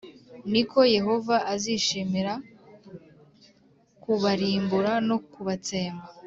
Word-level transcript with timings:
ni 0.51 0.63
ko 0.69 0.79
yehova 0.95 1.35
azishimira 1.53 2.33
kubarimbura 4.03 4.91
no 5.07 5.17
kubatsemba. 5.31 6.05